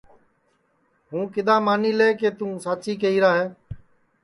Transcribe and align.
ہوں 1.09 1.25
کِدؔا 1.33 1.55
مانی 1.65 1.91
لے 1.97 2.09
کہ 2.19 2.29
توں 2.37 2.53
ساچی 2.63 2.93
کیہرا 3.01 3.31
ہے 3.39 3.47